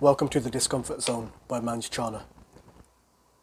[0.00, 2.22] Welcome to the Discomfort Zone by Manj Chana.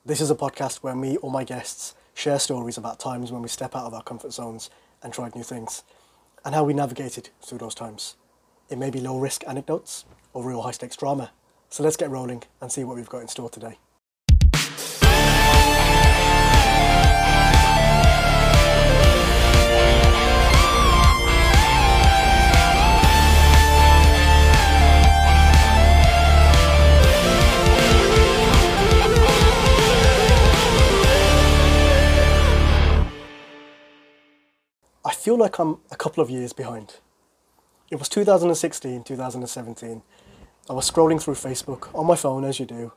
[0.06, 3.48] This is a podcast where me or my guests share stories about times when we
[3.48, 4.70] step out of our comfort zones
[5.02, 5.84] and tried new things,
[6.44, 8.18] and how we navigated through those times.
[8.70, 10.04] It may be low risk anecdotes
[10.34, 11.32] or real high stakes drama.
[11.70, 13.78] So let's get rolling and see what we've got in store today.
[35.22, 36.96] Feel like I'm a couple of years behind.
[37.92, 40.02] It was 2016, 2017.
[40.68, 42.94] I was scrolling through Facebook on my phone, as you do,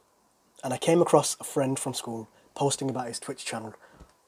[0.62, 3.74] and I came across a friend from school posting about his Twitch channel,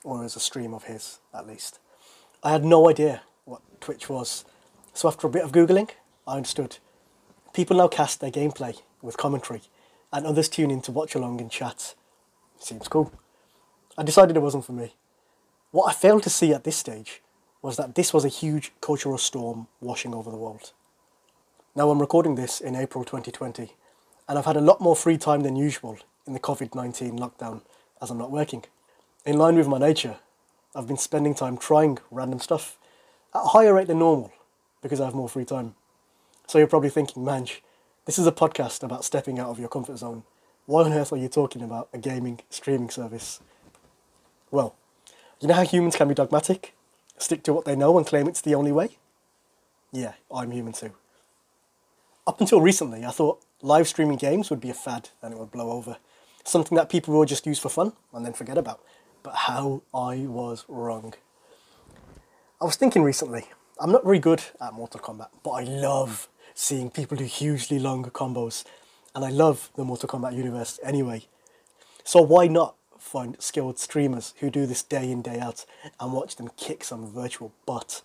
[0.04, 1.78] or as a stream of his, at least.
[2.42, 4.44] I had no idea what Twitch was,
[4.92, 5.88] so after a bit of Googling,
[6.26, 6.76] I understood.
[7.54, 9.62] People now cast their gameplay with commentary,
[10.12, 11.94] and others tune in to watch along and chat.
[12.58, 13.10] Seems cool.
[13.96, 14.96] I decided it wasn't for me.
[15.70, 17.22] What I failed to see at this stage
[17.66, 20.70] was that this was a huge cultural storm washing over the world.
[21.74, 23.72] Now I'm recording this in April 2020,
[24.28, 27.62] and I've had a lot more free time than usual in the COVID 19 lockdown
[28.00, 28.62] as I'm not working.
[29.24, 30.18] In line with my nature,
[30.76, 32.78] I've been spending time trying random stuff
[33.34, 34.32] at a higher rate than normal
[34.80, 35.74] because I have more free time.
[36.46, 37.62] So you're probably thinking, Manj,
[38.04, 40.22] this is a podcast about stepping out of your comfort zone.
[40.66, 43.40] Why on earth are you talking about a gaming streaming service?
[44.52, 44.76] Well,
[45.40, 46.75] you know how humans can be dogmatic?
[47.18, 48.98] Stick to what they know and claim it's the only way?
[49.92, 50.92] Yeah, I'm human too.
[52.26, 55.50] Up until recently, I thought live streaming games would be a fad and it would
[55.50, 55.96] blow over.
[56.44, 58.80] Something that people would just use for fun and then forget about.
[59.22, 61.14] But how I was wrong.
[62.60, 63.44] I was thinking recently,
[63.78, 68.04] I'm not very good at Mortal Kombat, but I love seeing people do hugely long
[68.04, 68.64] combos.
[69.14, 71.26] And I love the Mortal Kombat universe anyway.
[72.04, 75.64] So why not find skilled streamers who do this day in, day out,
[76.00, 78.02] and watch them kick some virtual butt.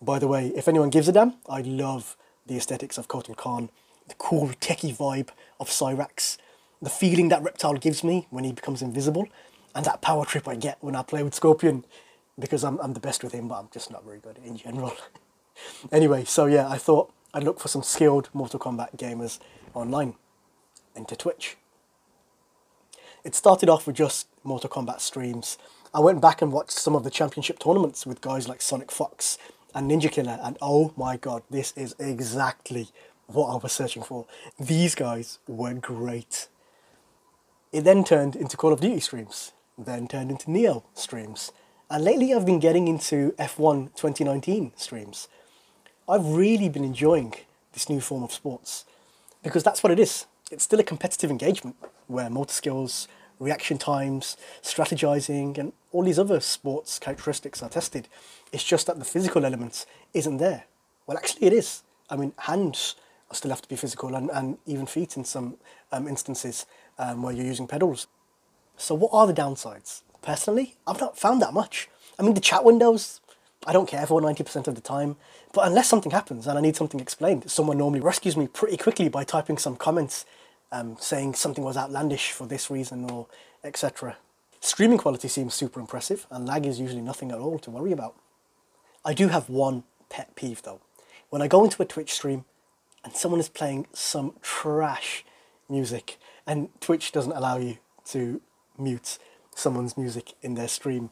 [0.00, 2.16] By the way, if anyone gives a damn, I love
[2.46, 3.70] the aesthetics of Kotal Khan,
[4.08, 6.36] the cool techie vibe of Cyrax,
[6.82, 9.28] the feeling that Reptile gives me when he becomes invisible,
[9.74, 11.84] and that power trip I get when I play with Scorpion,
[12.38, 14.94] because I'm, I'm the best with him, but I'm just not very good in general.
[15.92, 19.38] anyway, so yeah, I thought I'd look for some skilled Mortal Kombat gamers
[19.74, 20.14] online
[20.94, 21.56] into Twitch.
[23.24, 25.56] It started off with just Mortal Kombat streams.
[25.94, 29.38] I went back and watched some of the championship tournaments with guys like SonicFox
[29.74, 32.88] and Ninjakilla, and oh my god, this is exactly
[33.26, 34.26] what I was searching for.
[34.60, 36.48] These guys were great.
[37.72, 41.50] It then turned into Call of Duty streams, then turned into Neo streams,
[41.90, 45.28] and lately I've been getting into F1 2019 streams.
[46.06, 47.32] I've really been enjoying
[47.72, 48.84] this new form of sports
[49.42, 50.26] because that's what it is.
[50.50, 56.40] It's still a competitive engagement where motor skills, reaction times, strategizing, and all these other
[56.40, 58.08] sports characteristics are tested.
[58.52, 60.64] It's just that the physical element isn't there.
[61.06, 61.82] Well, actually, it is.
[62.10, 62.96] I mean, hands
[63.34, 65.56] still have to be physical, and, and even feet in some
[65.92, 66.66] um, instances
[66.98, 68.06] um, where you're using pedals.
[68.76, 70.02] So, what are the downsides?
[70.22, 71.88] Personally, I've not found that much.
[72.18, 73.20] I mean, the chat windows,
[73.66, 75.16] I don't care for 90% of the time,
[75.52, 79.08] but unless something happens and I need something explained, someone normally rescues me pretty quickly
[79.08, 80.26] by typing some comments
[80.70, 83.26] um, saying something was outlandish for this reason or
[83.62, 84.16] etc.
[84.60, 88.16] Streaming quality seems super impressive, and lag is usually nothing at all to worry about.
[89.04, 90.80] I do have one pet peeve though.
[91.30, 92.44] When I go into a Twitch stream
[93.04, 95.24] and someone is playing some trash
[95.68, 98.40] music, and Twitch doesn't allow you to
[98.78, 99.18] mute
[99.54, 101.10] someone's music in their stream,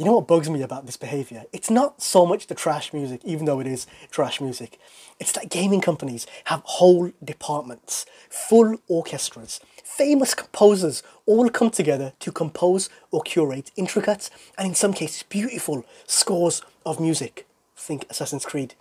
[0.00, 1.44] you know what bugs me about this behavior?
[1.52, 4.78] It's not so much the trash music, even though it is trash music.
[5.18, 12.32] It's that gaming companies have whole departments, full orchestras, famous composers all come together to
[12.32, 17.46] compose or curate intricate and, in some cases, beautiful scores of music.
[17.76, 18.76] Think Assassin's Creed.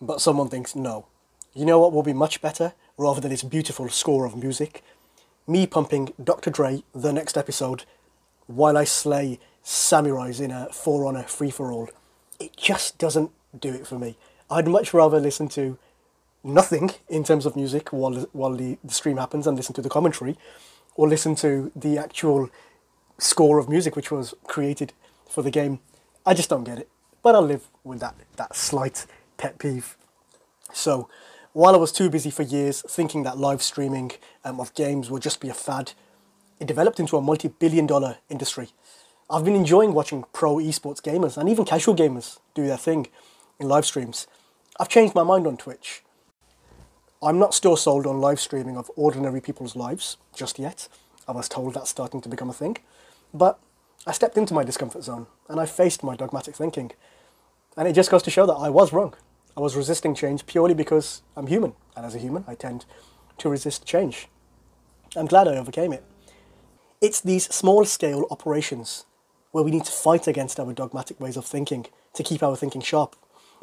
[0.00, 1.08] But someone thinks, no.
[1.52, 4.82] You know what will be much better, rather than this beautiful score of music?
[5.46, 6.48] Me pumping Dr.
[6.50, 7.84] Dre the next episode
[8.46, 11.88] while I slay samurais in a For Honor free for all.
[12.38, 14.16] It just doesn't do it for me.
[14.50, 15.78] I'd much rather listen to
[16.44, 19.88] nothing in terms of music while while the, the stream happens and listen to the
[19.88, 20.36] commentary,
[20.94, 22.48] or listen to the actual
[23.18, 24.92] score of music which was created
[25.28, 25.80] for the game.
[26.24, 26.88] I just don't get it.
[27.22, 29.06] But I'll live with that that slight
[29.36, 29.96] pet peeve.
[30.72, 31.08] So
[31.52, 34.12] while I was too busy for years thinking that live streaming
[34.44, 35.92] um, of games would just be a fad,
[36.58, 38.68] it developed into a multi billion dollar industry.
[39.28, 43.08] I've been enjoying watching pro esports gamers and even casual gamers do their thing
[43.58, 44.26] in live streams.
[44.78, 46.02] I've changed my mind on Twitch.
[47.22, 50.88] I'm not still sold on live streaming of ordinary people's lives just yet.
[51.26, 52.76] I was told that's starting to become a thing.
[53.34, 53.58] But
[54.06, 56.92] I stepped into my discomfort zone and I faced my dogmatic thinking.
[57.76, 59.14] And it just goes to show that I was wrong.
[59.56, 61.72] I was resisting change purely because I'm human.
[61.96, 62.84] And as a human, I tend
[63.38, 64.28] to resist change.
[65.16, 66.04] I'm glad I overcame it.
[67.00, 69.04] It's these small scale operations
[69.52, 72.80] where we need to fight against our dogmatic ways of thinking to keep our thinking
[72.80, 73.16] sharp.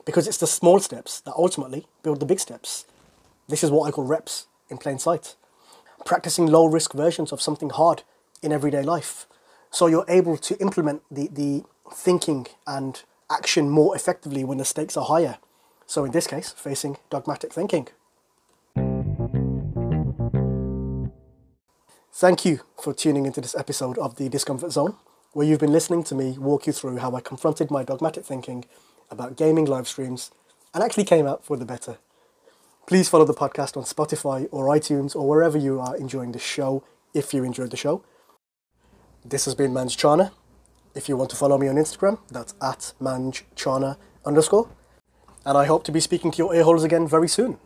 [0.06, 2.86] Because it's the small steps that ultimately build the big steps.
[3.48, 5.36] This is what I call reps in plain sight.
[6.06, 8.04] Practicing low risk versions of something hard
[8.44, 9.26] in everyday life.
[9.72, 13.02] So you're able to implement the, the thinking and
[13.32, 15.38] action more effectively when the stakes are higher.
[15.88, 17.88] So in this case, facing dogmatic thinking.
[22.24, 24.96] Thank you for tuning into this episode of The Discomfort Zone,
[25.34, 28.64] where you've been listening to me walk you through how I confronted my dogmatic thinking
[29.12, 30.31] about gaming live streams
[30.74, 31.98] and actually came out for the better.
[32.88, 36.81] Please follow the podcast on Spotify or iTunes or wherever you are enjoying the show
[37.14, 38.06] if you enjoyed the show.
[39.25, 40.31] This has been Manj Chana.
[40.96, 44.70] If you want to follow me on Instagram, that's at manjchana underscore.
[45.46, 47.60] And I hope to be speaking to your ear holes again very soon.